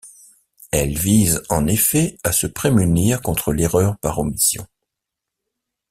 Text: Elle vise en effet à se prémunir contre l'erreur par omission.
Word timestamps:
Elle 0.71 0.97
vise 0.97 1.43
en 1.49 1.67
effet 1.67 2.17
à 2.23 2.31
se 2.31 2.47
prémunir 2.47 3.21
contre 3.21 3.53
l'erreur 3.53 3.97
par 3.99 4.17
omission. 4.17 4.65